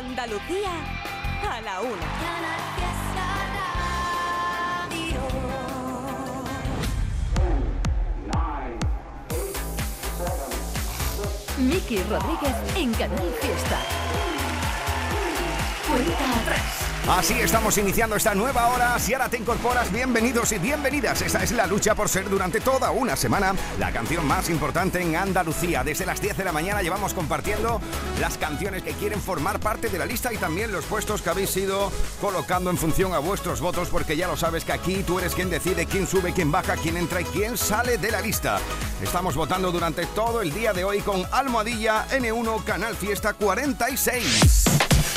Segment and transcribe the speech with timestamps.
[0.00, 0.70] Andalucía
[1.46, 2.06] a la una.
[11.58, 13.78] Miki Rodríguez en Canal Fiesta.
[15.86, 16.89] Cuenta atrás.
[17.10, 18.96] Así estamos iniciando esta nueva hora.
[19.00, 21.20] Si ahora te incorporas, bienvenidos y bienvenidas.
[21.22, 25.16] Esta es la lucha por ser durante toda una semana la canción más importante en
[25.16, 25.82] Andalucía.
[25.82, 27.80] Desde las 10 de la mañana llevamos compartiendo
[28.20, 31.56] las canciones que quieren formar parte de la lista y también los puestos que habéis
[31.56, 35.34] ido colocando en función a vuestros votos, porque ya lo sabes que aquí tú eres
[35.34, 38.60] quien decide quién sube, quién baja, quién entra y quién sale de la lista.
[39.02, 44.69] Estamos votando durante todo el día de hoy con Almohadilla N1 Canal Fiesta 46.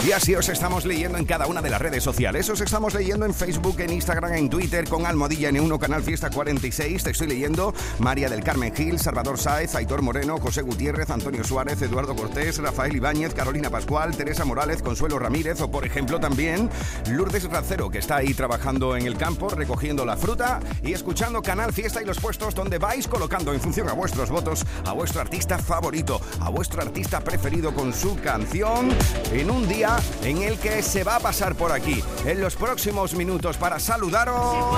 [0.06, 2.50] Y así os estamos leyendo en cada una de las redes sociales.
[2.50, 7.04] Os estamos leyendo en Facebook, en Instagram, en Twitter, con Almohadilla N1, Canal Fiesta 46.
[7.06, 11.82] Te estoy leyendo María del Carmen Gil, Salvador Sáez, Aitor Moreno, José Gutiérrez, Antonio Suárez,
[11.82, 16.70] Eduardo Cortés, Rafael Ibáñez, Carolina Pascual, Teresa Morales, Consuelo Ramírez o, por ejemplo, también
[17.10, 21.72] Lourdes Racero, que está ahí trabajando en el campo, recogiendo la fruta y escuchando Canal
[21.72, 25.58] Fiesta y los puestos donde vais colocando en función a vuestros votos a vuestro artista
[25.58, 28.90] favorito, a vuestro artista preferido con su canción
[29.32, 29.93] en un día
[30.24, 34.76] en el que se va a pasar por aquí en los próximos minutos para saludaros.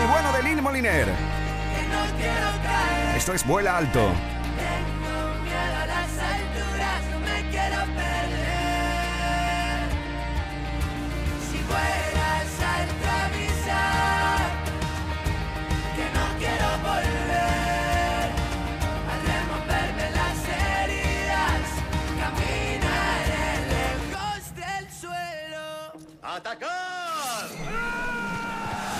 [0.00, 1.08] El bueno de Lil Moliner.
[3.16, 4.10] Esto es Vuela Alto.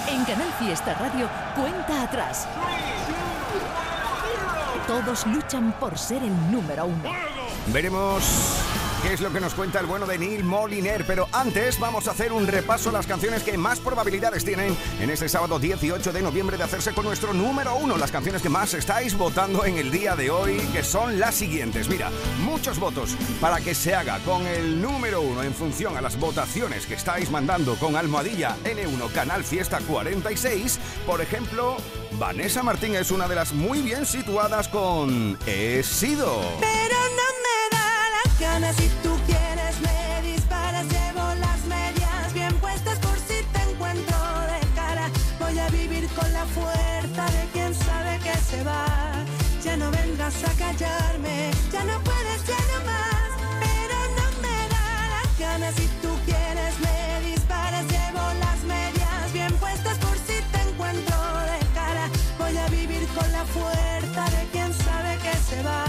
[0.08, 2.48] En Canal Fiesta Radio, cuenta atrás.
[4.86, 7.10] Todos luchan por ser el número uno.
[7.66, 12.08] Veremos qué es lo que nos cuenta el bueno de Neil Moliner, pero antes vamos
[12.08, 16.12] a hacer un repaso a las canciones que más probabilidades tienen en este sábado 18
[16.12, 17.96] de noviembre de hacerse con nuestro número uno.
[17.96, 21.88] Las canciones que más estáis votando en el día de hoy, que son las siguientes.
[21.88, 22.10] Mira,
[22.44, 26.86] muchos votos para que se haga con el número uno en función a las votaciones
[26.86, 30.78] que estáis mandando con Almohadilla N1 Canal Fiesta 46.
[31.06, 31.76] Por ejemplo,
[32.12, 36.40] Vanessa Martín es una de las muy bien situadas con He sido.
[36.60, 37.80] Pero no me da
[38.10, 38.88] la gana si
[48.50, 49.24] se va.
[49.64, 51.50] Ya no vengas a callarme.
[51.72, 53.30] Ya no puedes ya no más.
[53.64, 57.84] Pero no me da la gana si tú quieres me disparas.
[57.86, 61.16] Llevo las medias bien puestas por si te encuentro
[61.50, 62.04] de cara.
[62.38, 65.84] Voy a vivir con la fuerza de quien sabe que se va.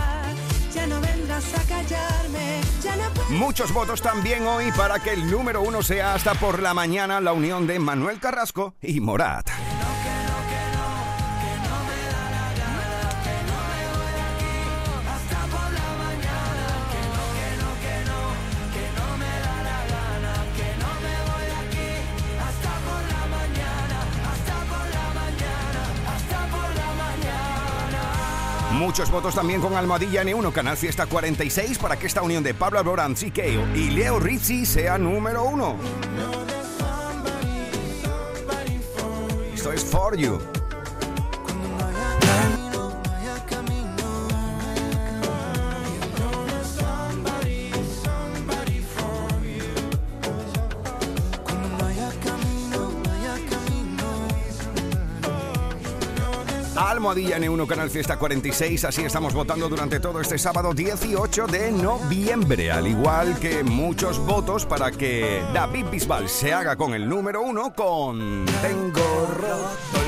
[0.73, 5.29] Ya no vengas a callarme, ya no puedes Muchos votos también hoy para que el
[5.29, 9.49] número uno sea hasta por la mañana la unión de Manuel Carrasco y Morat.
[28.81, 32.80] Muchos votos también con Almohadilla N1, Canal Fiesta 46, para que esta unión de Pablo
[32.80, 35.75] Alborán, Siqueo y Leo Rizzi sea número uno.
[39.53, 40.40] Esto es For You.
[57.01, 62.72] Almohadilla N1 Canal Fiesta 46, así estamos votando durante todo este sábado 18 de noviembre,
[62.72, 67.73] al igual que muchos votos para que David Bisbal se haga con el número uno
[67.73, 70.00] con Tengo roto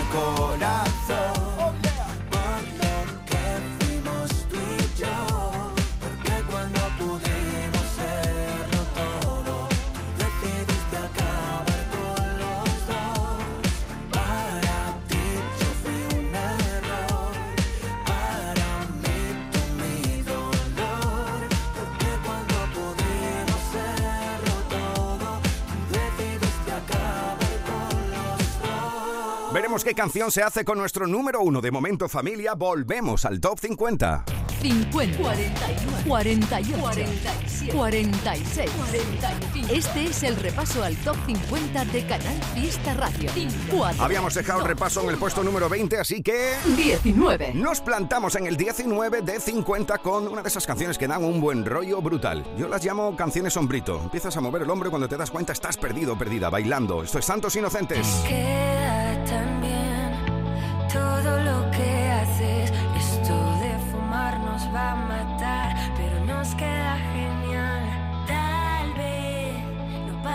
[29.94, 32.56] Qué canción se hace con nuestro número uno de Momento Familia.
[32.56, 34.26] Volvemos al Top 50.
[34.60, 39.72] 50, 49, 48, 47, 46, 45.
[39.72, 43.30] Este es el repaso al top 50 de Canal Fiesta Radio.
[43.70, 48.36] 4, Habíamos dejado el repaso en el puesto número 20, así que 19, nos plantamos
[48.36, 52.02] en el 19 de 50 con una de esas canciones que dan un buen rollo
[52.02, 52.44] brutal.
[52.58, 54.02] Yo las llamo canciones sombrito.
[54.02, 57.04] Empiezas a mover el hombro y cuando te das cuenta estás perdido perdida, bailando.
[57.04, 58.08] Esto es Santos Inocentes.
[58.28, 58.73] Queda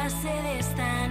[0.08, 1.07] pase de esta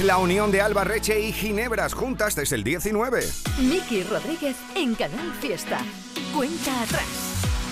[0.00, 3.26] es la unión de Alba Reche y Ginebras juntas desde el 19.
[3.58, 5.78] Miki Rodríguez en Canal Fiesta.
[6.34, 7.04] Cuenta atrás.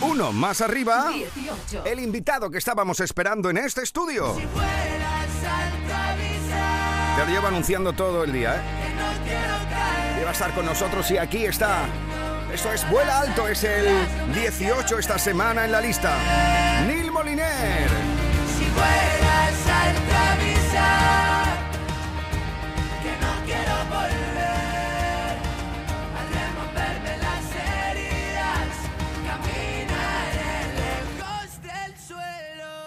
[0.00, 4.34] Uno más arriba, 18, el invitado que estábamos esperando en este estudio.
[7.16, 10.20] Te lo llevo anunciando todo el día, ¿eh?
[10.20, 11.86] Iba a estar con nosotros y aquí está.
[12.52, 13.86] Esto es Vuela Alto, es el
[14.32, 16.16] 18 esta semana en la lista.
[16.86, 17.88] Neil Moliner.
[18.56, 20.13] Si fueras a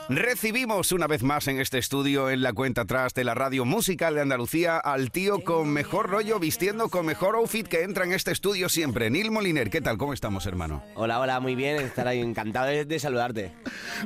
[0.09, 4.15] Recibimos una vez más en este estudio, en la cuenta atrás de la radio musical
[4.15, 8.31] de Andalucía, al tío con mejor rollo, vistiendo con mejor outfit que entra en este
[8.31, 9.09] estudio siempre.
[9.09, 9.97] Neil Moliner, ¿qué tal?
[9.97, 10.81] ¿Cómo estamos, hermano?
[10.95, 13.51] Hola, hola, muy bien, estar ahí, encantado de, de saludarte.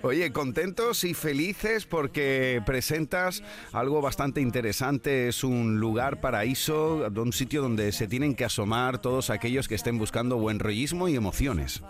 [0.01, 5.27] Oye, contentos y felices porque presentas algo bastante interesante.
[5.27, 9.99] Es un lugar paraíso, un sitio donde se tienen que asomar todos aquellos que estén
[9.99, 11.83] buscando buen rollismo y emociones.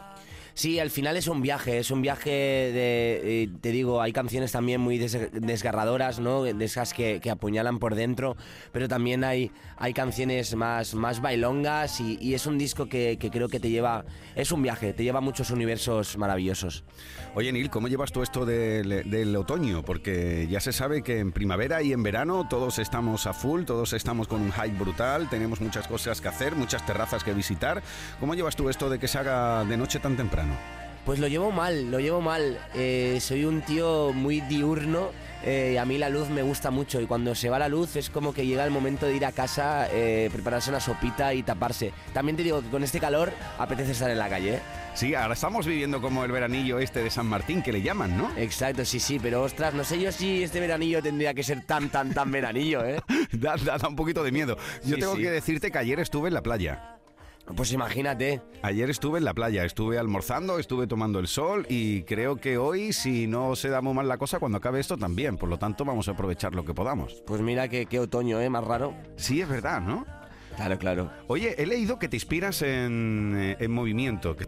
[0.61, 4.51] Sí, al final es un viaje, es un viaje de, eh, te digo, hay canciones
[4.51, 6.43] también muy des- desgarradoras, ¿no?
[6.43, 8.37] De esas que, apuñalan por dentro,
[8.71, 13.59] pero también hay, hay canciones más, más bailongas y, es un disco que, creo que
[13.59, 16.83] te lleva, es un viaje, te lleva muchos universos maravillosos.
[17.33, 19.83] Oye, Neil, ¿cómo llevas tú esto del, del otoño?
[19.83, 23.93] Porque ya se sabe que en primavera y en verano todos estamos a full, todos
[23.93, 27.81] estamos con un hype brutal, tenemos muchas cosas que hacer, muchas terrazas que visitar.
[28.19, 30.50] ¿Cómo llevas tú esto de que se haga de noche tan temprano?
[31.05, 32.59] Pues lo llevo mal, lo llevo mal.
[32.75, 35.09] Eh, soy un tío muy diurno.
[35.43, 38.11] eh, a mí la luz me gusta mucho y cuando se va la luz es
[38.11, 41.91] como que llega el momento de ir a casa, eh, prepararse una sopita y taparse.
[42.13, 44.53] También te digo que con este calor apetece estar en la calle.
[44.55, 44.59] ¿eh?
[44.93, 48.29] Sí, ahora estamos viviendo como el veranillo este de San Martín, que le llaman, ¿no?
[48.37, 51.89] Exacto, sí, sí, pero ostras, no sé yo si este veranillo tendría que ser tan,
[51.89, 53.01] tan, tan veranillo, ¿eh?
[53.31, 54.55] Da, da- da un poquito de miedo.
[54.83, 55.23] Yo Sí, tengo sí.
[55.23, 56.97] que decirte que ayer estuve en la playa.
[57.55, 58.41] Pues imagínate.
[58.61, 62.93] Ayer estuve en la playa, estuve almorzando, estuve tomando el sol y creo que hoy,
[62.93, 65.37] si no se da muy mal la cosa, cuando acabe esto también.
[65.37, 67.23] Por lo tanto, vamos a aprovechar lo que podamos.
[67.25, 68.49] Pues mira qué, qué otoño, ¿eh?
[68.49, 68.93] Más raro.
[69.15, 70.05] Sí, es verdad, ¿no?
[70.55, 71.11] Claro, claro.
[71.27, 74.47] Oye, he leído que te inspiras en, eh, en movimiento, que,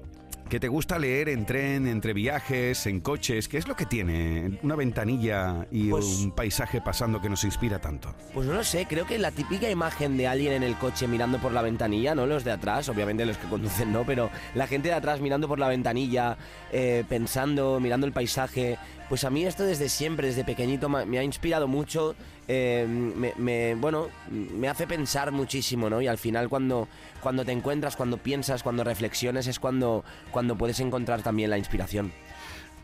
[0.53, 3.47] que te gusta leer en tren, entre viajes, en coches.
[3.47, 7.79] ¿Qué es lo que tiene una ventanilla y Pues- un paisaje pasando que nos inspira
[7.81, 8.13] tanto?
[8.35, 11.39] Pues no lo sé, creo que la típica imagen de alguien en el coche mirando
[11.39, 14.89] por la ventanilla, no los de atrás, obviamente los que conducen no, pero la gente
[14.89, 16.37] de atrás mirando por la ventanilla,
[16.71, 18.77] eh, pensando, mirando el paisaje,
[19.09, 22.13] pues a mí esto desde siempre, desde pequeñito, me ha inspirado mucho,
[22.47, 26.01] eh, me, me- bueno, me hace pensar muchísimo, ¿no?
[26.01, 26.87] Y al final cuando,
[27.21, 32.11] cuando te encuentras, cuando piensas, cuando reflexiones, es cuando, cuando puedes encontrar también la inspiración.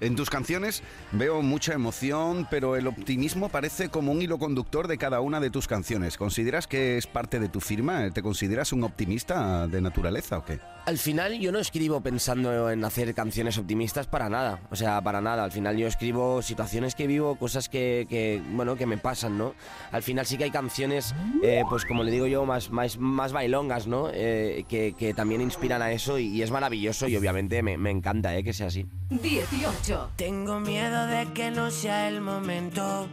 [0.01, 4.97] En tus canciones veo mucha emoción, pero el optimismo parece como un hilo conductor de
[4.97, 6.15] cada una de tus canciones.
[6.15, 8.09] ¿Consideras que es parte de tu firma?
[8.11, 10.59] ¿Te consideras un optimista de naturaleza o qué?
[10.89, 15.21] Al final yo no escribo pensando en hacer canciones optimistas para nada, o sea, para
[15.21, 15.43] nada.
[15.43, 19.53] Al final yo escribo situaciones que vivo, cosas que, que, bueno, que me pasan, ¿no?
[19.91, 23.33] Al final sí que hay canciones, eh, pues como le digo yo, más, más, más
[23.33, 24.09] bailongas, ¿no?
[24.11, 27.91] Eh, que, que también inspiran a eso y, y es maravilloso y obviamente me, me
[27.91, 28.43] encanta, ¿eh?
[28.43, 28.87] Que sea así.
[29.11, 30.13] 18.
[30.15, 33.07] Tengo miedo de que no sea el momento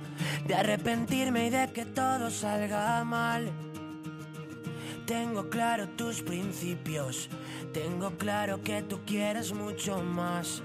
[0.47, 3.52] de arrepentirme y de que todo salga mal.
[5.06, 7.28] Tengo claro tus principios,
[7.72, 10.64] tengo claro que tú quieres mucho más.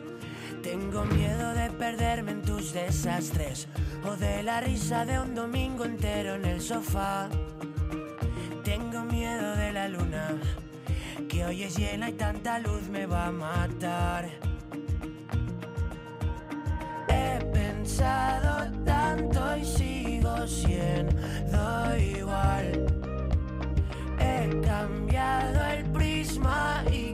[0.64, 3.68] Tengo miedo de perderme en tus desastres
[4.04, 7.30] o de la risa de un domingo entero en el sofá.
[8.64, 10.30] Tengo miedo de la luna,
[11.30, 14.28] que hoy es llena y tanta luz me va a matar.
[17.10, 22.91] He pensado tanto y sigo siendo igual.
[24.60, 27.14] Cambiado el prisma y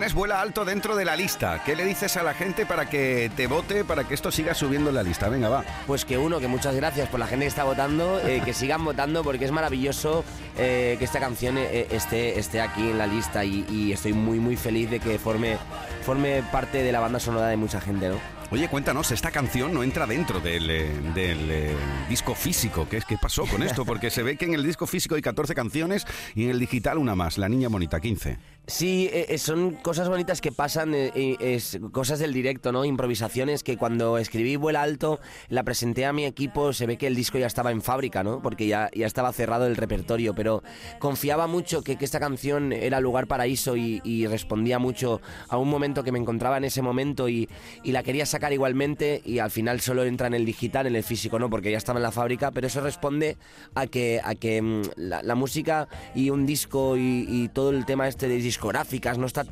[0.00, 1.62] Tienes vuela alto dentro de la lista.
[1.62, 4.88] ¿Qué le dices a la gente para que te vote, para que esto siga subiendo
[4.88, 5.28] en la lista?
[5.28, 5.62] Venga, va.
[5.86, 8.82] Pues que uno, que muchas gracias por la gente que está votando, eh, que sigan
[8.82, 10.24] votando porque es maravilloso
[10.56, 14.38] eh, que esta canción eh, esté, esté aquí en la lista y, y estoy muy
[14.38, 15.58] muy feliz de que forme,
[16.02, 18.40] forme parte de la banda sonora de mucha gente, ¿no?
[18.52, 20.66] Oye, cuéntanos, esta canción no entra dentro del,
[21.14, 21.76] del, eh,
[22.08, 22.88] disco físico.
[22.90, 23.84] ¿Qué, es, ¿Qué pasó con esto?
[23.84, 26.04] Porque se ve que en el disco físico hay 14 canciones
[26.34, 28.38] y en el digital una más, La Niña Bonita, 15.
[28.66, 32.84] Sí, eh, eh, son cosas bonitas que pasan, eh, es cosas del directo, ¿no?
[32.84, 37.16] Improvisaciones que cuando escribí Vuela Alto, la presenté a mi equipo, se ve que el
[37.16, 38.40] disco ya estaba en fábrica, ¿no?
[38.40, 40.62] Porque ya, ya estaba cerrado el repertorio, pero
[41.00, 45.68] confiaba mucho que, que esta canción era lugar paraíso y, y respondía mucho a un
[45.68, 47.48] momento que me encontraba en ese momento y,
[47.82, 51.02] y la quería sacar igualmente y al final solo entra en el digital, en el
[51.02, 51.50] físico, ¿no?
[51.50, 53.36] Porque ya estaba en la fábrica, pero eso responde
[53.74, 57.84] a que, a que mm, la, la música y un disco y, y todo el
[57.84, 59.44] tema este de discográficas no está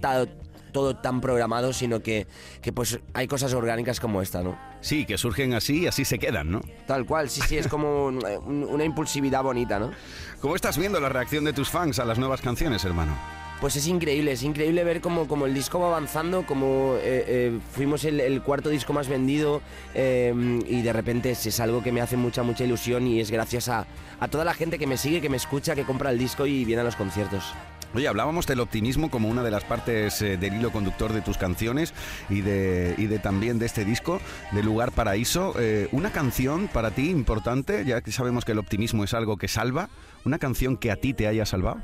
[0.72, 2.26] todo tan programado, sino que,
[2.60, 4.58] que pues hay cosas orgánicas como esta, ¿no?
[4.80, 6.60] Sí, que surgen así y así se quedan, ¿no?
[6.86, 9.90] Tal cual, sí, sí, es como un- un- una impulsividad bonita, ¿no?
[10.40, 13.16] ¿Cómo estás viendo la reacción de tus fans a las nuevas canciones, hermano?
[13.60, 17.58] Pues es increíble, es increíble ver cómo, cómo el disco va avanzando, como eh, eh,
[17.72, 19.62] fuimos el, el cuarto disco más vendido
[19.94, 20.32] eh,
[20.68, 23.68] y de repente es, es algo que me hace mucha, mucha ilusión y es gracias
[23.68, 23.86] a,
[24.20, 26.64] a toda la gente que me sigue, que me escucha, que compra el disco y
[26.64, 27.42] viene a los conciertos.
[27.94, 31.38] Oye, hablábamos del optimismo como una de las partes eh, del hilo conductor de tus
[31.38, 31.94] canciones
[32.28, 34.20] y de, y de también de este disco,
[34.52, 35.54] de Lugar Paraíso.
[35.58, 39.48] Eh, una canción para ti importante, ya que sabemos que el optimismo es algo que
[39.48, 39.88] salva,
[40.26, 41.80] una canción que a ti te haya salvado.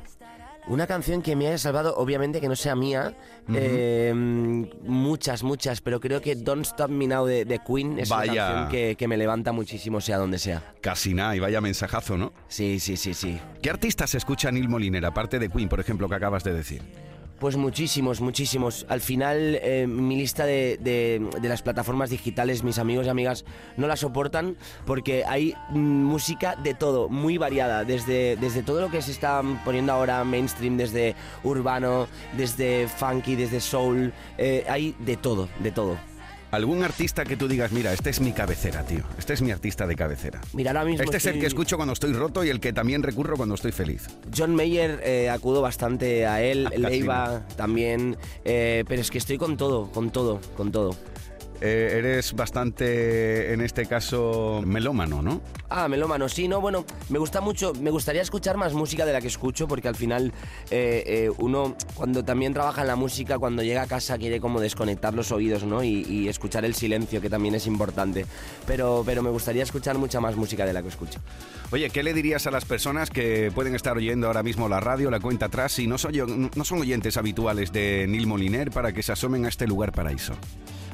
[0.67, 3.13] Una canción que me haya salvado, obviamente que no sea mía,
[3.53, 4.11] eh,
[4.83, 8.31] muchas, muchas, pero creo que Don't Stop Me Now de, de Queen es Vaya.
[8.31, 10.73] una canción que, que me levanta muchísimo, sea donde sea.
[10.81, 12.33] Casi nada, y vaya mensajazo, ¿no?
[12.47, 13.39] Sí, sí, sí, sí.
[13.61, 16.81] ¿Qué artistas escucha Neil Moliner, aparte de Queen, por ejemplo, que acabas de decir?
[17.45, 18.87] Pues muchísimos, muchísimos.
[18.89, 23.45] Al final, eh, mi lista de, de- las plataformas digitales, mis amigos y amigas
[23.77, 28.99] no la soportan porque hay música de todo, muy variada, desde, desde todo lo que
[29.03, 35.47] se está poniendo ahora mainstream, desde urbano, desde funky, desde soul, eh, hay de todo,
[35.59, 35.97] de todo.
[36.55, 39.01] ¿Algún artista que tú digas, mira, este es mi cabecera, tío?
[39.17, 40.39] Este es mi artista de cabecera.
[40.53, 43.03] Mira, ahora mismo Este es el que escucho cuando estoy roto y el que también
[43.03, 44.07] recurro cuando estoy feliz.
[44.35, 49.57] John Mayer, eh, acudo bastante a él, Leiva también, eh, pero es que estoy con
[49.57, 50.95] todo, con todo, con todo.
[51.61, 55.41] Eh, eres bastante, en este caso, melómano, ¿no?
[55.69, 59.21] Ah, melómano, sí, no, bueno, me gusta mucho, me gustaría escuchar más música de la
[59.21, 60.33] que escucho porque al final
[60.69, 64.59] eh, eh, uno cuando también trabaja en la música, cuando llega a casa quiere como
[64.59, 65.83] desconectar los oídos, ¿no?
[65.83, 68.25] Y, y escuchar el silencio, que también es importante.
[68.67, 71.19] Pero, pero me gustaría escuchar mucha más música de la que escucho.
[71.71, 75.09] Oye, ¿qué le dirías a las personas que pueden estar oyendo ahora mismo la radio,
[75.09, 79.01] la cuenta atrás, y no son, no son oyentes habituales de Neil Moliner para que
[79.01, 80.33] se asomen a este lugar paraíso?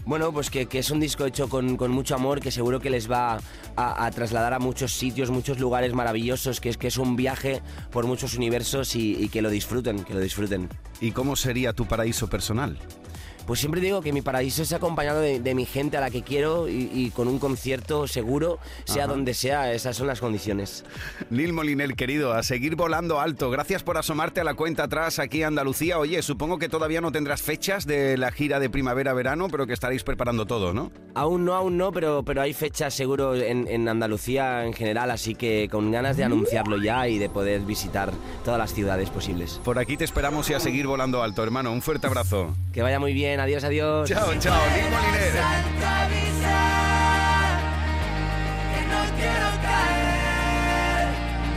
[0.05, 3.39] Bueno, pues que, es un disco hecho con, mucho amor, que seguro que les va
[3.75, 7.61] a, a trasladar a muchos sitios, muchos lugares maravillosos, que es que es un viaje
[7.91, 10.69] por muchos universos y, y que lo disfruten, que lo disfruten.
[10.99, 12.77] ¿Y cómo sería tu paraíso personal?
[13.45, 16.21] Pues siempre digo que mi paraíso es acompañado de, de mi gente a la que
[16.23, 20.85] quiero y, y con un concierto seguro, sea donde sea, esas son las condiciones.
[21.29, 23.49] Neil Moliner, querido, a seguir volando alto.
[23.49, 25.99] Gracias por asomarte a la cuenta atrás aquí en Andalucía.
[25.99, 30.03] Oye, supongo que todavía no tendrás fechas de la gira de primavera-verano, pero que estaréis
[30.03, 30.91] preparando todo, ¿no?
[31.15, 35.35] Aún no, aún no, pero, pero hay fechas seguro en, en Andalucía en general, así
[35.35, 38.11] que con ganas de anunciarlo ya y de poder visitar
[38.43, 39.59] todas las ciudades posibles.
[39.63, 41.71] Por aquí te esperamos y a seguir volando alto, hermano.
[41.71, 42.55] Un fuerte abrazo.
[42.73, 44.09] Que vaya muy bien, adiós, adiós.
[44.09, 45.31] Chao, chao, Neil Moliner.
[45.31, 47.59] Salto a avisar
[48.73, 51.07] que no quiero caer.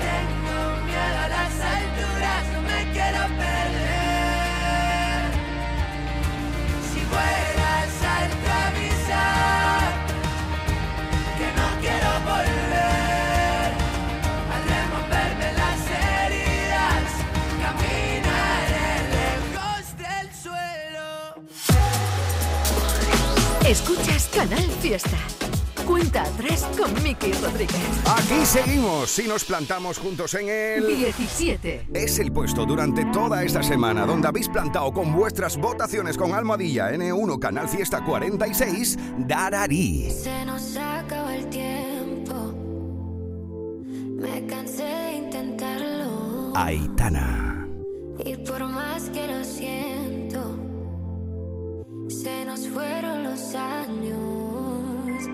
[0.05, 0.57] Tengo
[0.87, 3.54] miedo a las alturas, no me quiero perder.
[23.67, 25.17] Escuchas Canal Fiesta.
[25.87, 27.75] Cuenta atrás con Miki Rodríguez.
[28.07, 30.87] Aquí seguimos y nos plantamos juntos en el...
[30.87, 31.87] 17.
[31.95, 36.93] Es el puesto durante toda esta semana donde habéis plantado con vuestras votaciones con Almohadilla
[36.93, 40.11] N1 Canal Fiesta 46 Darari.
[40.11, 42.35] Se nos acaba el tiempo.
[44.21, 46.53] Me cansé de intentarlo.
[46.55, 47.67] Aitana.
[48.27, 50.04] Y por más que lo siento,
[52.25, 55.29] se nos fueron los años.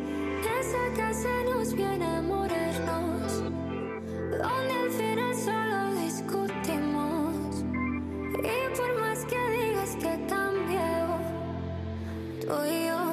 [0.60, 3.44] Esa casa nos viene a morirnos,
[4.42, 7.64] donde al final solo discutimos.
[8.42, 10.98] Y por más que digas que cambió,
[12.40, 13.09] tú y yo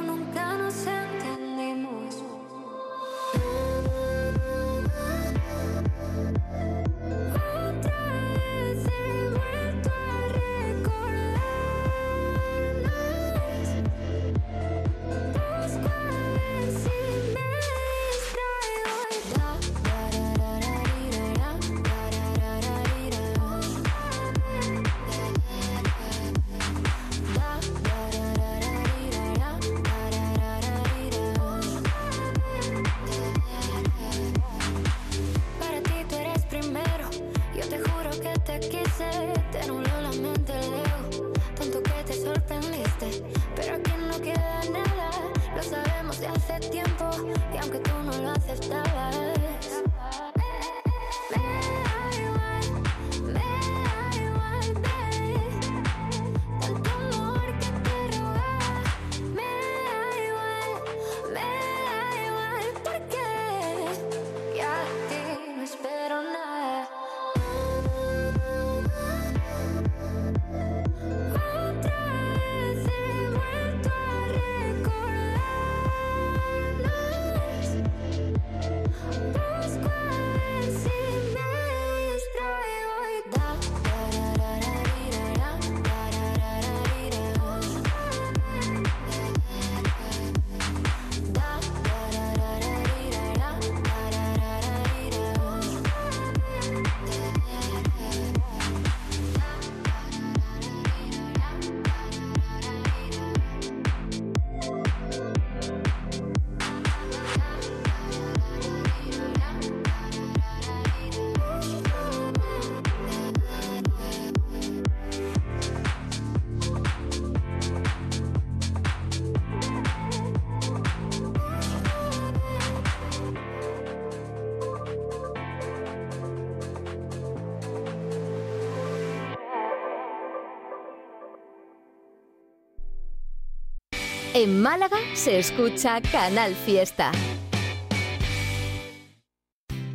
[134.40, 137.12] En Málaga se escucha Canal Fiesta.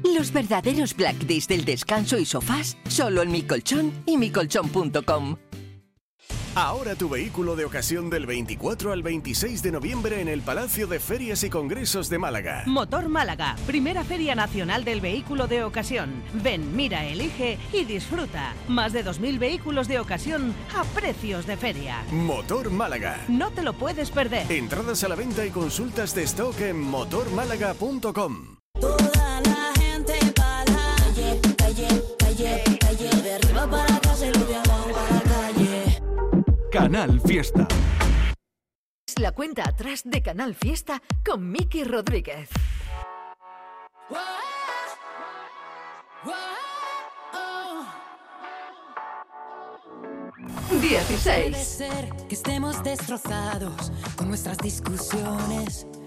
[0.02, 5.36] Los verdaderos Black Days del descanso y sofás, solo en mi colchón y micolchón.com.
[6.54, 11.00] Ahora tu vehículo de ocasión del 24 al 26 de noviembre en el Palacio de
[11.00, 12.64] Ferias y Congresos de Málaga.
[12.66, 16.22] Motor Málaga, primera feria nacional del vehículo de ocasión.
[16.42, 18.52] Ven, mira, elige y disfruta.
[18.68, 22.04] Más de 2.000 vehículos de ocasión a precios de feria.
[22.10, 23.18] Motor Málaga.
[23.28, 24.52] No te lo puedes perder.
[24.52, 28.56] Entradas a la venta y consultas de stock en motormálaga.com.
[28.78, 29.51] Toda la
[36.72, 37.68] Canal Fiesta.
[39.06, 42.48] Es la cuenta atrás de Canal Fiesta con Miki Rodríguez.
[50.80, 51.50] 16.
[51.50, 55.86] Puede ser que estemos destrozados con nuestras discusiones,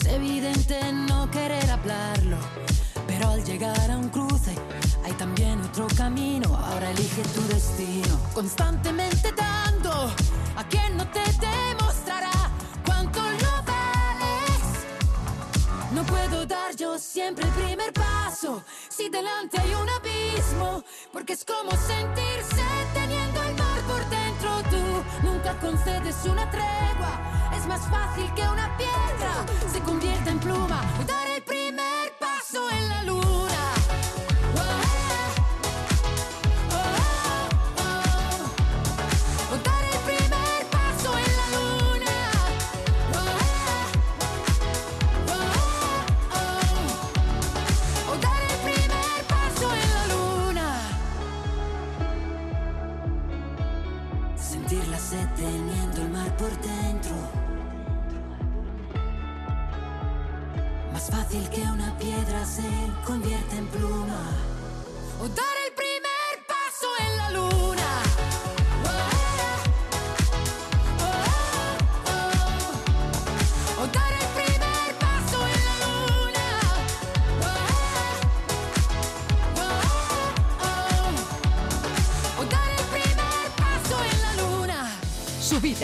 [0.00, 2.38] Es evidente no querer hablarlo,
[3.06, 4.54] pero al llegar a un cruce
[5.04, 6.56] hay también otro camino.
[6.56, 8.18] Ahora elige tu destino.
[8.32, 10.10] Constantemente dando
[10.56, 12.30] a quien no te demostrará
[12.86, 14.62] cuánto lo vales.
[15.92, 20.82] No puedo dar yo siempre el primer paso si delante hay un abismo,
[21.12, 24.50] porque es como sentirse teniendo el mar por dentro.
[24.70, 30.82] Tú nunca concedes una tregua, es más fácil que una piedra se convierta en pluma.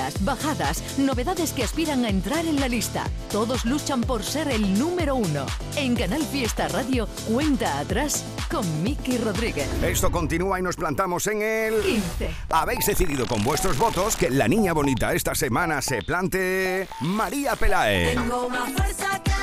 [0.06, 3.04] Subidas, bajadas, novedades que aspiran a entrar en la lista.
[3.30, 5.46] Todos luchan por ser el número uno.
[5.76, 9.68] En Canal Fiesta Radio, cuenta atrás con Miki Rodríguez.
[9.82, 12.30] Esto continúa y nos plantamos en el 15.
[12.50, 18.14] Habéis decidido con vuestros votos que la niña bonita esta semana se plante María Pelae.
[18.14, 19.35] Tengo más fuerza que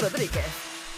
[0.00, 0.44] Rodríguez.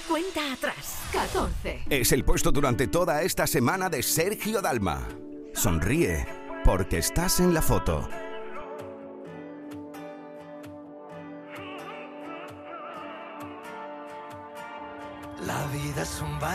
[0.08, 0.98] Cuenta atrás.
[1.12, 1.84] 14.
[1.90, 5.06] Es el puesto durante toda esta semana de Sergio Dalma.
[5.54, 6.26] Sonríe,
[6.64, 8.08] porque estás en la foto.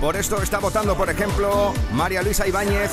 [0.00, 2.90] Por esto está votando, por ejemplo, María Luisa Ibáñez,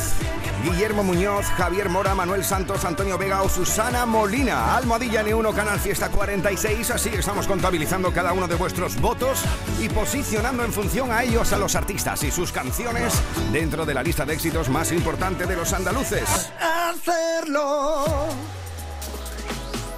[0.62, 4.76] Guillermo Muñoz, Javier Mora, Manuel Santos, Antonio Vega o Susana Molina.
[4.76, 6.92] Almohadilla N1 Canal Fiesta 46.
[6.92, 9.40] Así estamos contabilizando cada uno de vuestros votos
[9.80, 13.14] y posicionando en función a ellos a los artistas y sus canciones
[13.54, 16.52] dentro de la lista de éxitos más importante de los andaluces.
[16.60, 18.04] Hacerlo.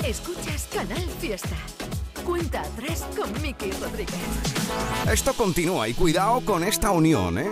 [0.04, 1.58] Escuchas Canal Fiesta.
[2.30, 4.14] Cuenta atrás con Miki Rodríguez.
[5.12, 7.50] Esto continúa y cuidado con esta unión, ¿eh?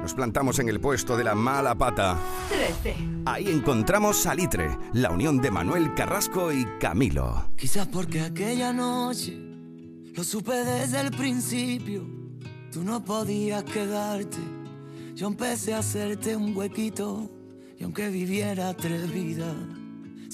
[0.00, 2.18] Nos plantamos en el puesto de la mala pata.
[2.48, 2.96] 13.
[3.26, 7.50] Ahí encontramos Salitre, la unión de Manuel Carrasco y Camilo.
[7.56, 9.36] Quizás porque aquella noche
[10.14, 12.06] lo supe desde el principio.
[12.72, 14.38] Tú no podías quedarte.
[15.14, 17.30] Yo empecé a hacerte un huequito.
[17.78, 19.54] Y aunque viviera tres vidas,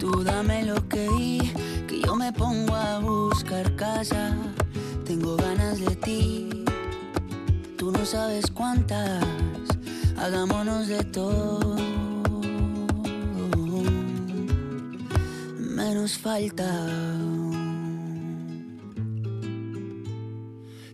[0.00, 1.52] Tú dame lo que di,
[1.86, 4.34] que yo me pongo a buscar casa.
[5.04, 6.48] Tengo ganas de ti,
[7.76, 9.22] tú no sabes cuántas.
[10.16, 11.76] Hagámonos de todo.
[15.58, 16.70] Menos falta.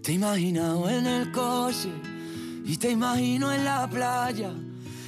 [0.02, 1.92] Te he imaginado en el coche
[2.64, 4.50] y te imagino en la playa.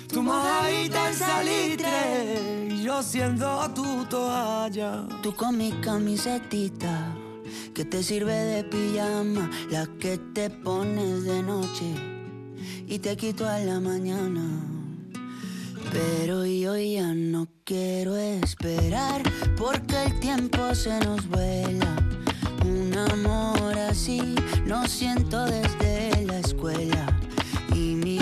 [0.06, 5.06] Tu mojadita en salitre yo siendo tu toalla.
[5.22, 7.14] Tú con mi camisetita
[7.74, 11.88] que te sirve de pijama, la que te pones de noche
[12.86, 14.46] y te quito a la mañana.
[15.92, 19.22] Pero yo ya no quiero esperar
[19.58, 21.94] porque el tiempo se nos vuela.
[24.66, 27.17] Lo siento desde la escuela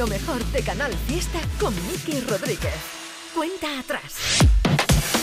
[0.00, 2.72] Lo mejor de Canal Fiesta con Miki Rodríguez.
[3.34, 4.29] Cuenta atrás.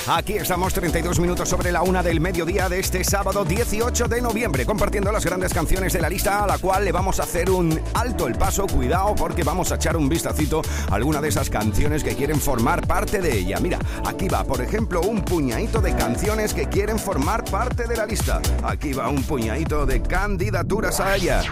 [0.10, 4.66] Aquí estamos 32 minutos sobre la una del mediodía de este sábado 18 de noviembre,
[4.66, 7.78] compartiendo las grandes canciones de la lista a la cual le vamos a hacer un
[7.94, 8.68] alto el paso.
[8.68, 12.88] Cuidado porque vamos a echar un vistacito a alguna de esas canciones que quieren formar
[12.88, 13.60] parte de ella.
[13.60, 18.06] Mira, aquí va, por ejemplo, un puñadito de canciones que quieren formar parte de la
[18.06, 18.42] lista.
[18.64, 21.44] Aquí va un puñadito de candidaturas a ella.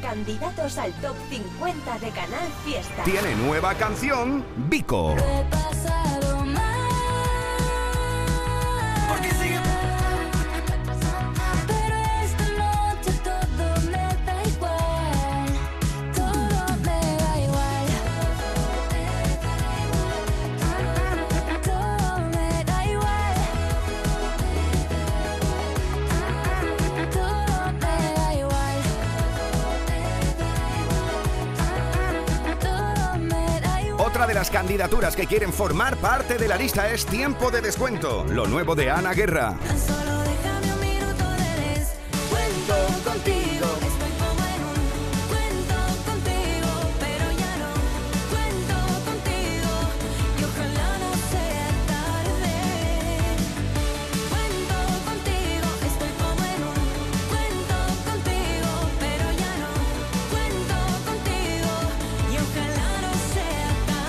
[0.00, 3.04] Candidatos al top 50 de Canal Fiesta.
[3.04, 5.14] Tiene nueva canción, Vico.
[34.42, 38.74] Las candidaturas que quieren formar parte de la lista es Tiempo de Descuento, lo nuevo
[38.74, 39.54] de Ana Guerra.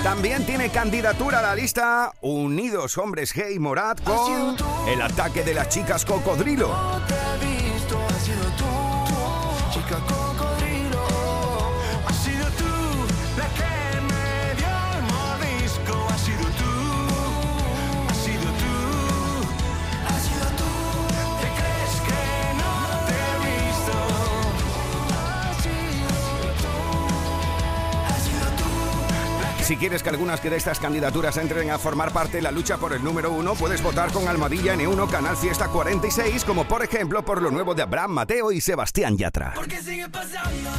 [0.04, 4.54] También tiene candidatura a la lista Unidos Hombres Gay Morat con
[4.86, 6.68] El ataque de las chicas cocodrilo.
[29.64, 32.92] Si quieres que algunas de estas candidaturas entren a formar parte de la lucha por
[32.92, 37.40] el número uno, puedes votar con Almadilla N1 Canal Fiesta 46, como por ejemplo por
[37.40, 39.54] lo nuevo de Abraham Mateo y Sebastián Yatra.
[39.82, 40.70] Sigue pasando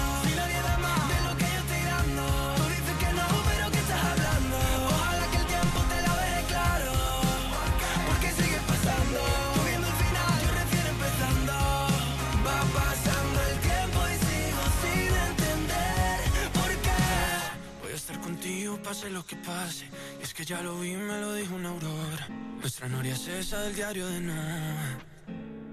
[18.66, 19.86] contigo pase lo que pase
[20.20, 22.28] Y es que ya lo vi, me lo dijo una aurora
[22.59, 24.34] Nuestra noria es esa del diario de no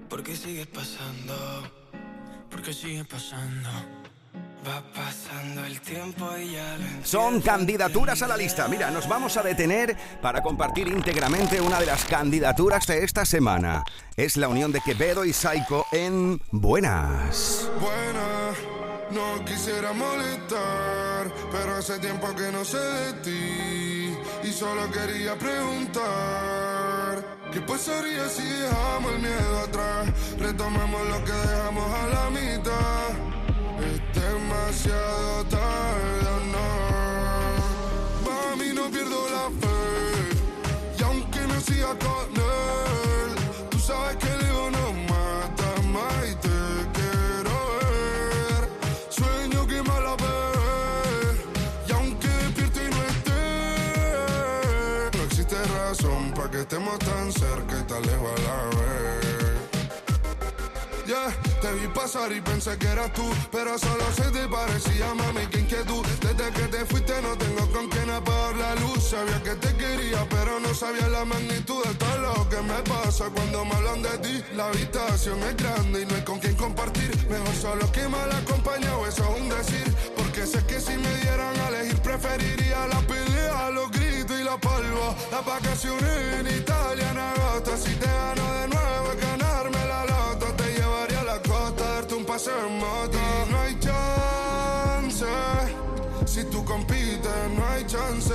[0.09, 1.33] Porque sigue pasando
[2.49, 3.67] porque sigue pasando.
[4.67, 8.67] Va pasando el tiempo y ya lo Son candidaturas a la lista.
[8.67, 13.83] Mira, nos vamos a detener para compartir íntegramente una de las candidaturas de esta semana.
[14.15, 17.67] Es la unión de Quevedo y Saiko en Buenas.
[17.81, 18.53] Buena,
[19.13, 26.03] no quisiera molestar, pero hace tiempo que no sé de ti y solo quería preguntar
[27.51, 30.09] qué pasaría si dejamos el miedo atrás,
[30.39, 33.09] retomamos lo que dejamos a la mitad.
[33.79, 36.67] Es demasiado tarde, ¿o no.
[38.25, 39.81] Mami, no pierdo la fe
[40.97, 43.35] y aunque no siga con él,
[43.69, 44.52] tú sabes que el
[56.63, 59.03] estemos tan cerca y tan lejos a la vez.
[61.05, 61.29] Yeah,
[61.61, 65.59] te vi pasar y pensé que eras tú, pero solo se te parecía, mami, qué
[65.59, 66.05] inquietud.
[66.21, 69.03] Desde que te fuiste no tengo con quién apagar la luz.
[69.09, 73.25] Sabía que te quería, pero no sabía la magnitud de todo lo que me pasa
[73.35, 74.43] cuando me hablan de ti.
[74.55, 77.11] La habitación es grande y no hay con quién compartir.
[77.29, 79.95] Mejor solo que mal acompañado, eso es un decir.
[80.15, 83.32] Porque sé que si me dieran a elegir, preferiría la los
[84.43, 85.15] gritos y la palma.
[85.31, 87.77] Las vacaciones en Italia en agosto.
[87.77, 90.45] Si te gano de nuevo, es ganarme la loto.
[90.57, 93.17] Te llevaría a la costa, darte un paseo en moto.
[93.17, 95.25] Y no hay chance.
[96.25, 98.33] Si tú compites, no hay chance.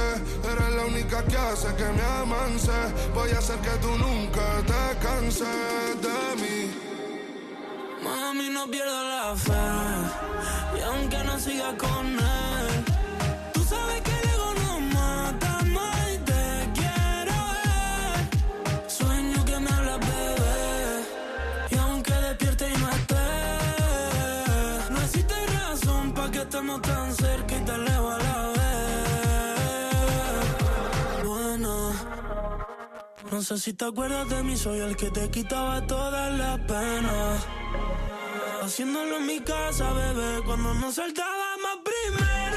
[0.52, 2.72] Eres la única que hace que me amance.
[3.14, 6.70] Voy a hacer que tú nunca te canses de mí.
[8.02, 10.78] Mami, no pierdo la fe.
[10.78, 12.87] Y aunque no siga con él,
[26.76, 29.86] lejos a la vez.
[31.24, 31.92] Bueno.
[33.30, 37.46] No sé si te acuerdas de mí, soy el que te quitaba todas las penas.
[38.62, 42.47] Haciéndolo en mi casa, bebé, cuando nos saltábamos primera.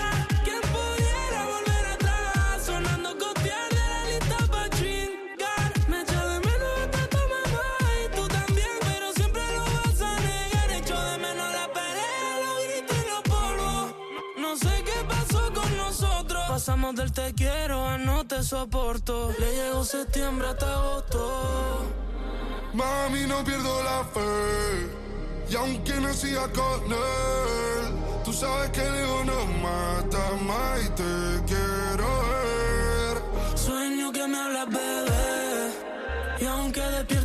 [16.52, 19.32] Pasamos del te quiero a no te soporto.
[19.39, 21.88] Le llegó septiembre hasta agosto.
[22.74, 25.49] Mami, no pierdo la fe.
[25.49, 27.95] Y aunque no siga con él,
[28.26, 33.58] tú sabes que el ego no mata más y te quiero ver.
[33.58, 35.72] Sueño que me hablas, bebé.
[36.41, 37.21] Y aunque despierte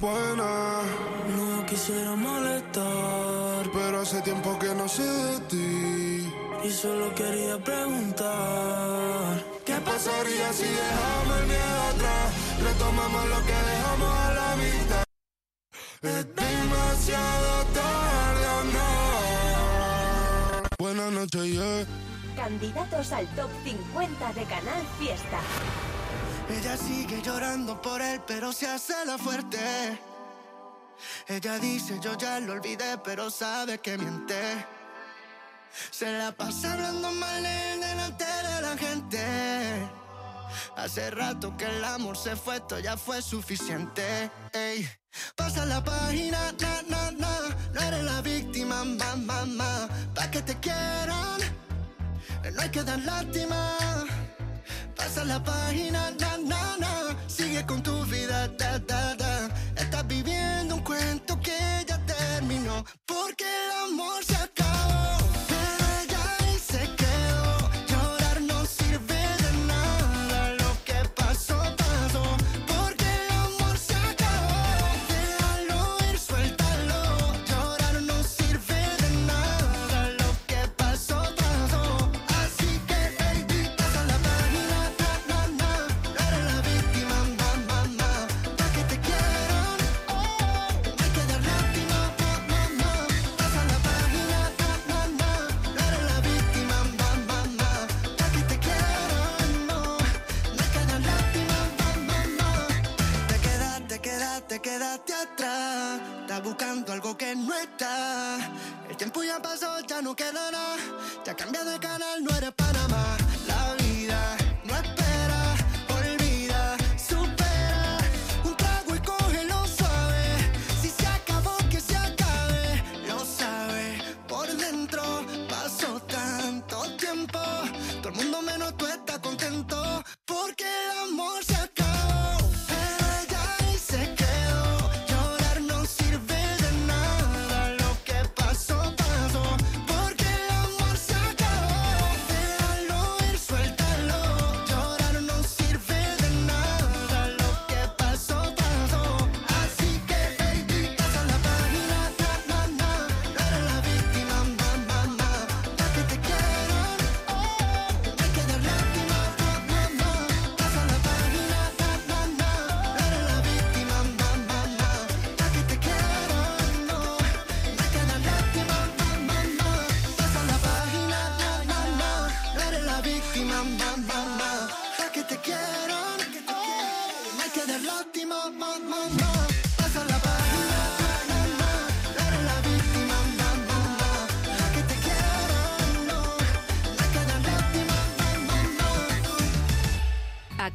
[0.00, 0.82] Buena,
[1.36, 6.32] No quisiera molestar, pero hace tiempo que no sé de ti.
[6.64, 9.42] y solo quería preguntar.
[9.64, 12.32] ¿Qué pasaría si dejamos el miedo atrás?
[12.62, 15.04] Retomamos lo que dejamos a la mitad.
[16.02, 18.88] Es demasiado tarde o no.
[20.78, 21.84] Buenas noches, yeah.
[22.36, 25.40] Candidatos al top 50 de Canal Fiesta.
[26.50, 29.58] Ella sigue llorando por él, pero se hace la fuerte.
[31.28, 34.64] Ella dice, yo ya lo olvidé, pero sabe que miente.
[35.90, 39.88] Se la pasa hablando mal él delante de la gente.
[40.76, 44.30] Hace rato que el amor se fue, esto ya fue suficiente.
[44.52, 44.88] Ey.
[45.36, 47.38] Pasa la página, na, na, na.
[47.72, 49.88] No eres la víctima, ma, ma, ma.
[50.14, 51.40] Pa' que te quieran,
[52.52, 53.76] no hay que dar lástima.
[54.98, 57.16] Pasa la página, na, na, na.
[57.28, 59.48] Sigue con tu vida, da, da, da.
[59.76, 62.84] Estás viviendo un cuento que ya terminó.
[63.06, 65.17] Porque el amor se acabó.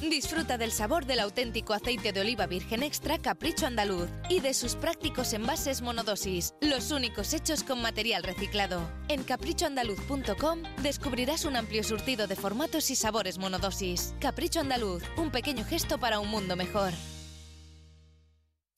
[0.00, 4.76] Disfruta del sabor del auténtico aceite de oliva virgen extra Capricho Andaluz y de sus
[4.76, 8.80] prácticos envases monodosis, los únicos hechos con material reciclado.
[9.08, 14.14] En caprichoandaluz.com descubrirás un amplio surtido de formatos y sabores monodosis.
[14.20, 16.92] Capricho Andaluz, un pequeño gesto para un mundo mejor.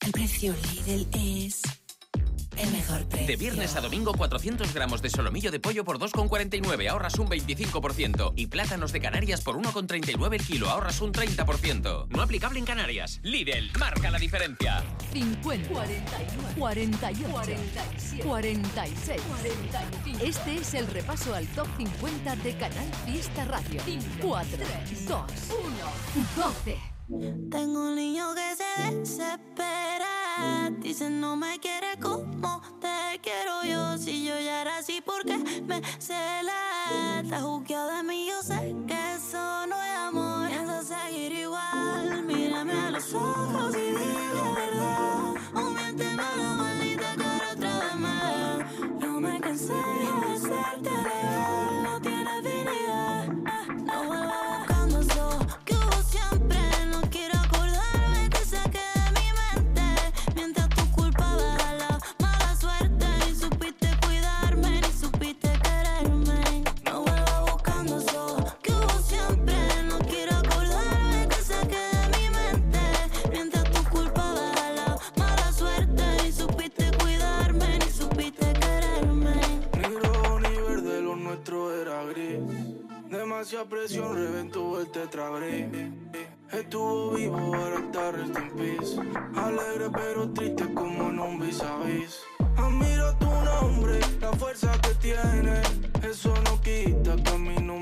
[0.01, 1.80] El precio Lidl es
[2.57, 3.27] el mejor precio.
[3.27, 8.33] De viernes a domingo, 400 gramos de solomillo de pollo por 2,49, ahorras un 25%.
[8.37, 12.09] Y plátanos de Canarias por 1,39 el kilo, ahorras un 30%.
[12.09, 13.21] No aplicable en Canarias.
[13.23, 14.83] Lidl, marca la diferencia.
[15.13, 20.25] 50, 49, 48, 47, 46, 45.
[20.25, 23.81] Este es el repaso al top 50 de Canal Fiesta Radio.
[24.21, 24.59] 4,
[25.09, 25.25] 2, 1,
[26.37, 27.00] 12.
[27.11, 30.71] Tengo un niño que se desespera.
[30.79, 33.99] Dice no me quiere como te quiero yo.
[33.99, 37.21] Si yo ya era así, porque me cela?
[37.21, 40.49] Está juzgado de mí, yo sé que eso no es amor.
[40.51, 42.23] Piensa seguir igual.
[42.23, 45.35] Mírame a los ojos y dime la verdad.
[45.57, 49.03] O miénteme a la maldita cara otra vez más.
[49.03, 49.75] Yo me cansé
[83.61, 85.93] Demasiada presión reventó el tetrabric.
[86.51, 89.39] Estuvo vivo, ahora está rest in.
[89.39, 92.21] Alegre pero triste como en un vis a vis.
[92.57, 95.61] Admiro tu nombre, la fuerza que tiene.
[96.03, 97.80] Eso no quita que a mí no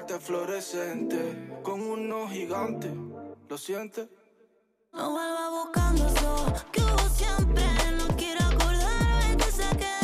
[0.00, 1.60] cartel fluorescente.
[1.62, 2.90] Con unos gigantes,
[3.48, 4.08] ¿lo sientes?
[4.92, 7.64] No vuelvas buscando eso que hubo siempre.
[7.98, 9.99] No quiero acordarme, te saqué de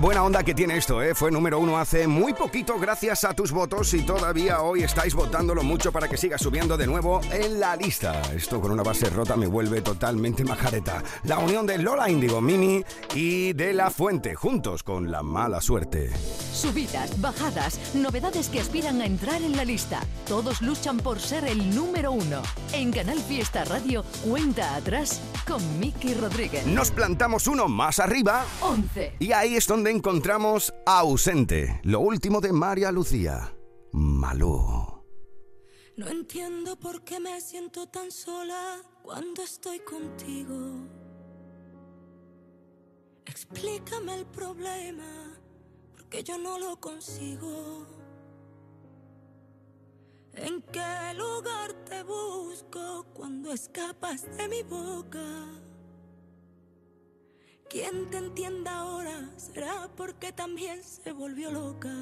[0.00, 1.14] Buena onda que tiene esto, ¿eh?
[1.14, 5.62] Fue número uno hace muy poquito gracias a tus votos y todavía hoy estáis votándolo
[5.62, 8.20] mucho para que siga subiendo de nuevo en la lista.
[8.34, 11.02] Esto con una base rota me vuelve totalmente majareta.
[11.24, 12.84] La unión de Lola Índigo, Mimi
[13.14, 16.10] y de La Fuente, juntos con la mala suerte.
[16.52, 20.00] Subidas, bajadas, novedades que aspiran a entrar en la lista.
[20.28, 22.42] Todos luchan por ser el número uno.
[22.72, 26.66] En Canal Fiesta Radio, cuenta atrás con Miki Rodríguez.
[26.66, 28.44] Nos plantamos uno más arriba.
[28.60, 29.16] 11.
[29.20, 33.54] Y ahí es donde encontramos Ausente, lo último de María Lucía.
[33.92, 34.86] Malú.
[35.96, 40.54] No entiendo por qué me siento tan sola cuando estoy contigo.
[43.24, 45.38] Explícame el problema,
[45.96, 47.86] porque yo no lo consigo.
[50.36, 55.24] ¿En qué lugar te busco cuando escapas de mi boca?
[57.70, 61.92] Quien te entienda ahora será porque también se volvió loca.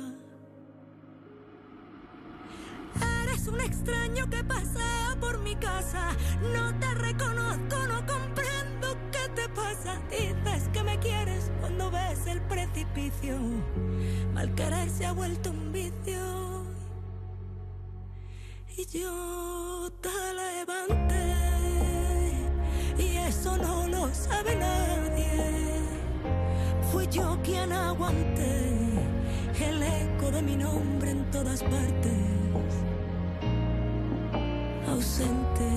[3.22, 6.10] Eres un extraño que pasea por mi casa.
[6.52, 10.00] No te reconozco, no comprendo qué te pasa.
[10.10, 13.38] Dices que me quieres cuando ves el precipicio.
[14.32, 16.73] Mal querer se ha vuelto un vicio.
[18.76, 21.34] Y yo te levanté.
[22.98, 25.80] Y eso no lo sabe nadie.
[26.90, 28.72] Fui yo quien aguanté
[29.60, 32.12] el eco de mi nombre en todas partes.
[34.88, 35.70] Ausente,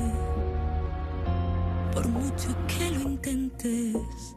[1.93, 4.36] por mucho que lo intentes.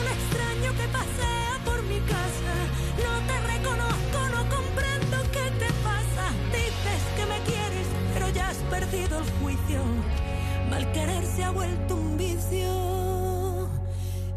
[0.00, 2.54] Un extraño que pasea por mi casa.
[3.04, 6.24] No te reconozco, no comprendo qué te pasa.
[6.52, 9.80] Dices que me quieres, pero ya has perdido el juicio.
[10.70, 13.68] Mal querer se ha vuelto un vicio.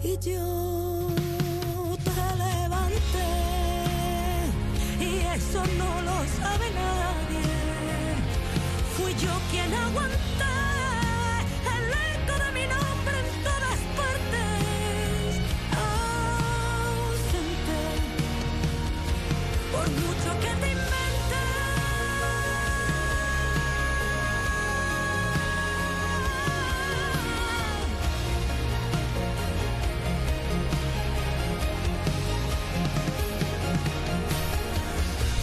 [0.02, 1.08] Y yo
[2.06, 3.32] te levanté.
[5.02, 7.50] Y eso no lo sabe nadie.
[8.96, 9.34] Fui yo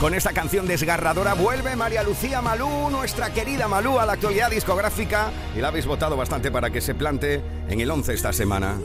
[0.06, 5.32] Con esta canción desgarradora vuelve María Lucía Malú, nuestra querida Malú, a la actualidad discográfica
[5.56, 8.78] y la habéis votado bastante para que se plante en el 11 esta semana.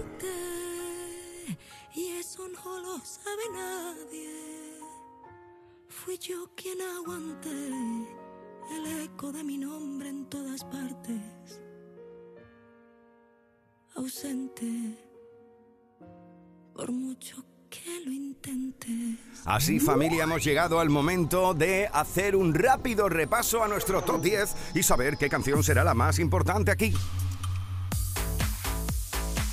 [19.51, 24.55] Así familia hemos llegado al momento de hacer un rápido repaso a nuestro top 10
[24.75, 26.93] y saber qué canción será la más importante aquí.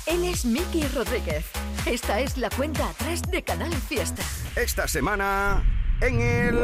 [0.05, 1.47] Él es Miki Rodríguez.
[1.85, 4.23] Esta es la cuenta atrás de Canal Fiesta.
[4.55, 5.65] Esta semana
[5.99, 6.57] en el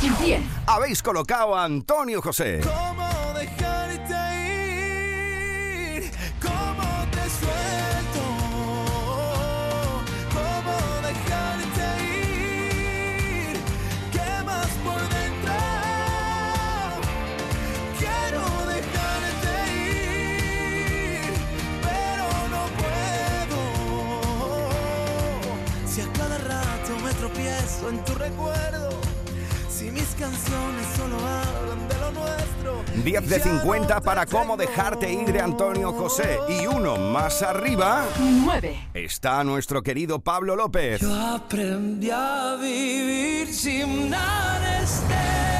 [0.00, 2.60] 10 habéis colocado a Antonio José.
[2.62, 3.17] ¿Cómo
[27.78, 28.90] tropiezo en tu recuerdo,
[29.70, 32.84] si mis canciones solo hablan de lo nuestro.
[33.04, 36.38] 10 de 50 para cómo dejarte ir de Antonio José.
[36.48, 41.00] Y uno más arriba 9 está nuestro querido Pablo López.
[41.00, 45.57] Yo aprendí a vivir sin anestesia,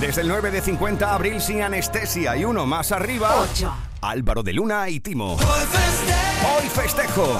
[0.00, 3.34] Desde el 9 de 50, Abril sin anestesia y uno más arriba.
[3.52, 3.70] 8.
[4.00, 5.34] Álvaro de Luna y Timo.
[5.34, 7.38] Hoy festejo.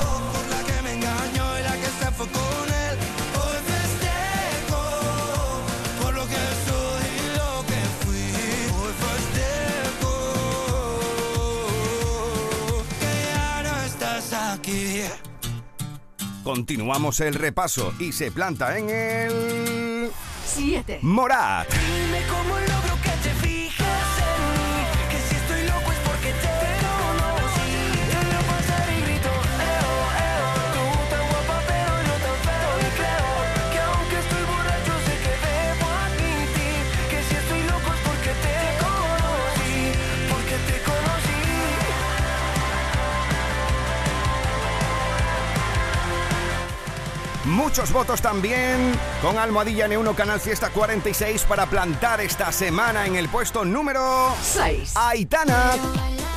[16.44, 19.79] Continuamos el repaso y se planta en el
[20.50, 20.98] 7.
[21.02, 21.68] Morat.
[21.72, 22.69] Dime cómo
[47.62, 53.28] Muchos votos también con Almohadilla N1 Canal Fiesta 46 para plantar esta semana en el
[53.28, 54.94] puesto número 6.
[54.96, 55.72] Aitana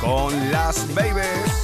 [0.02, 1.63] con las babies.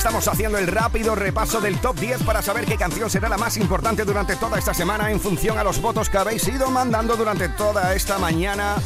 [0.00, 3.58] Estamos haciendo el rápido repaso del top 10 para saber qué canción será la más
[3.58, 7.50] importante durante toda esta semana en función a los votos que habéis ido mandando durante
[7.50, 8.76] toda esta mañana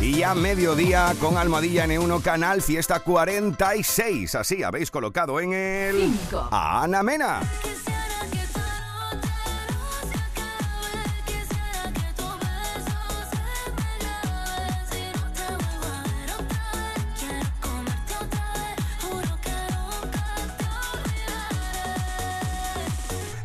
[0.00, 4.34] y a mediodía con Almohadilla N1 Canal Fiesta 46.
[4.34, 6.48] Así habéis colocado en el Cinco.
[6.50, 7.42] a Ana Mena.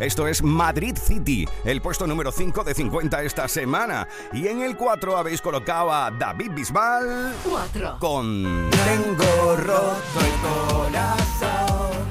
[0.02, 4.08] Esto es Madrid City, el puesto número 5 de 50 esta semana.
[4.34, 7.98] Y en el 4 habéis colocado a David Bisbal 4.
[8.00, 12.11] con Tengo roto el corazón.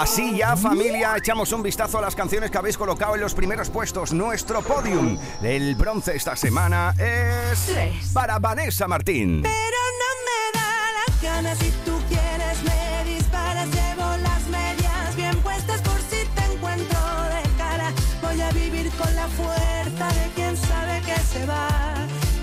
[0.00, 3.68] Así ya, familia, echamos un vistazo a las canciones que habéis colocado en los primeros
[3.68, 4.14] puestos.
[4.14, 5.18] Nuestro podium.
[5.42, 8.10] El bronce esta semana es Tres.
[8.14, 9.42] para Vanessa Martín.
[9.42, 9.52] Pero
[10.00, 10.70] no me da
[11.06, 16.50] las ganas si tú quieres me disparas llevo las medias bien puestas por si te
[16.50, 16.98] encuentro
[17.34, 17.92] de cara
[18.22, 21.68] voy a vivir con la fuerza de quien sabe que se va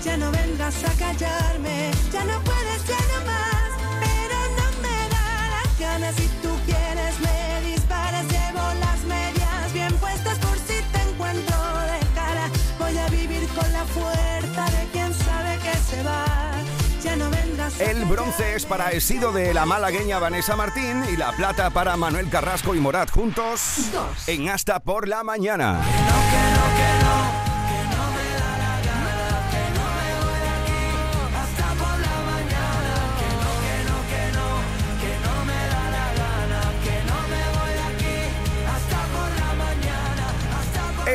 [0.04, 2.57] ya no vengas a callarme ya no puedes
[17.78, 22.28] El bronce es para Esido de la malagueña Vanessa Martín y la plata para Manuel
[22.28, 24.28] Carrasco y Morat juntos Dos.
[24.28, 25.80] en Hasta por la Mañana.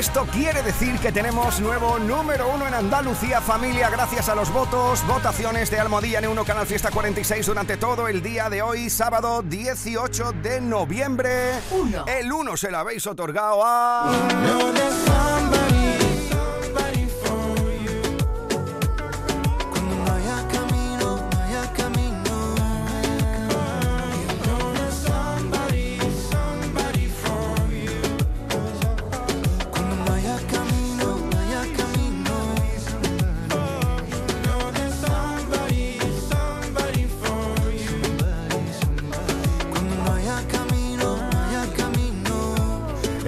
[0.03, 5.01] Esto quiere decir que tenemos nuevo número uno en Andalucía, familia, gracias a los votos,
[5.07, 10.33] votaciones de Almohadilla N1 Canal Fiesta 46 durante todo el día de hoy, sábado 18
[10.43, 11.53] de noviembre.
[11.71, 12.03] Uno.
[12.05, 14.11] El 1 se lo habéis otorgado a...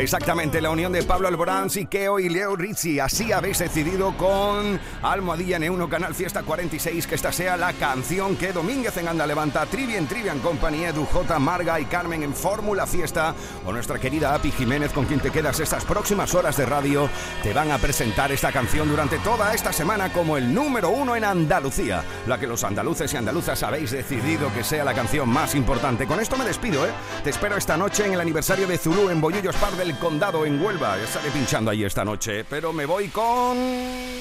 [0.06, 2.99] Exactamente, la unión de Pablo Alborán, Siqueo y Leo Rizzi.
[2.99, 8.53] Así habéis decidido con Almohadilla N1 Canal Fiesta 46 que esta sea la canción que
[8.53, 10.06] Domínguez en Anda levanta, Trivian
[10.43, 13.34] Company, Edu J, Marga y Carmen en Fórmula Fiesta
[13.66, 17.10] o nuestra querida Api Jiménez con quien te quedas estas próximas horas de radio
[17.41, 21.24] te van a presentar esta canción durante toda esta semana como el número uno en
[21.24, 26.06] Andalucía, la que los andaluces y andaluzas habéis decidido que sea la canción más importante.
[26.06, 26.91] Con esto me despido, ¿eh?
[27.24, 30.62] Te espero esta noche en el aniversario de Zulu en Bollullos Par del Condado en
[30.62, 30.98] Huelva.
[31.00, 33.58] Estaré pinchando ahí esta noche, pero me voy con...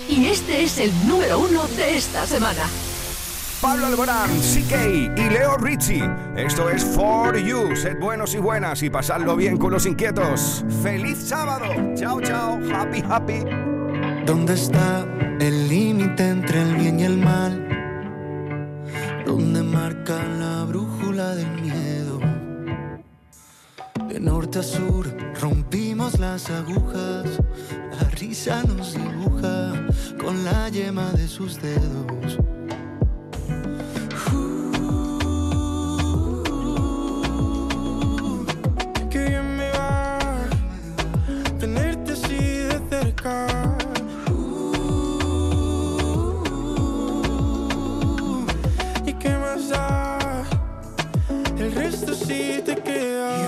[0.09, 2.63] Y este es el número uno de esta semana.
[3.61, 6.09] Pablo Alborán, CK y Leo Ritchie.
[6.37, 7.75] Esto es For You.
[7.75, 10.65] Sed buenos y buenas y pasadlo bien con los inquietos.
[10.83, 11.67] ¡Feliz sábado!
[11.95, 12.61] Chao, chao.
[12.75, 13.45] Happy, happy.
[14.27, 15.07] ¿Dónde está
[15.41, 17.65] el límite entre el bien y el mal?
[19.25, 21.74] ¿Dónde marca la brújula del miedo?
[24.15, 25.07] De norte a sur
[25.41, 27.27] rompimos las agujas,
[28.01, 29.73] la risa nos dibuja
[30.21, 32.39] con la yema de sus dedos.
[39.11, 40.19] Que bien me va
[41.59, 42.39] tenerte así
[42.71, 43.49] de cerca.
[49.05, 50.45] ¿Y qué más da?
[51.59, 53.44] El resto sí te queda.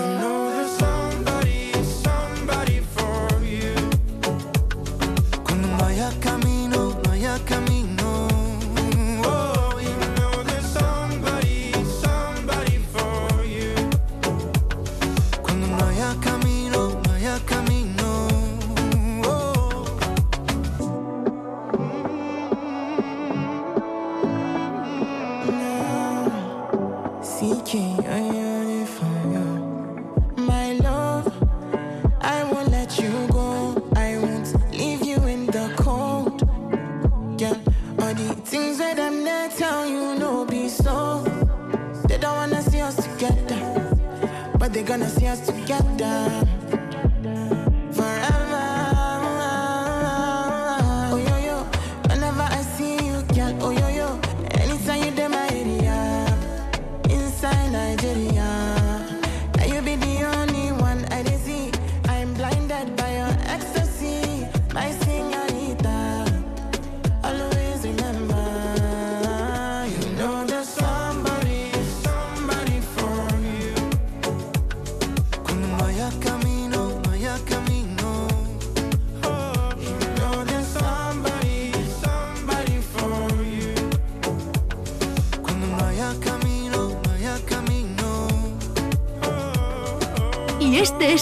[45.77, 46.36] step down.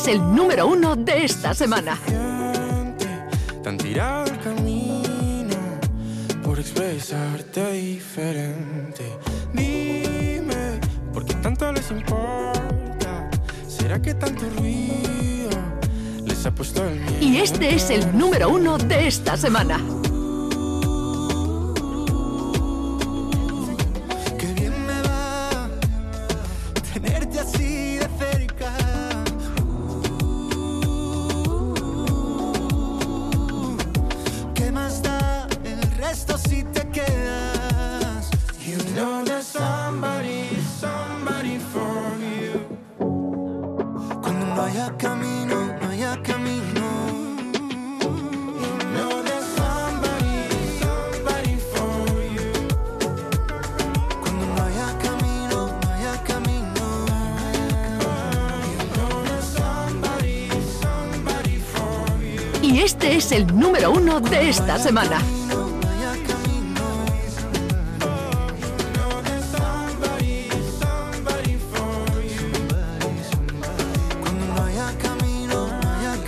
[0.05, 1.97] Es el número uno de esta semana.
[3.63, 5.55] Tan tirado el camino
[6.43, 9.03] por expresarte diferente.
[9.53, 10.79] Dime,
[11.11, 13.29] ¿por qué tanto les importa?
[13.67, 15.49] ¿Será que tanto ruido
[16.23, 17.17] les ha puesto el miedo?
[17.21, 19.79] Y este es el número uno de esta semana.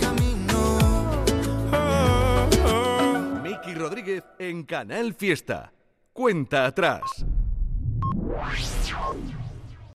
[0.00, 1.02] Camino.
[3.42, 5.72] Miki Rodríguez en Canal Fiesta.
[6.14, 7.02] Cuenta atrás.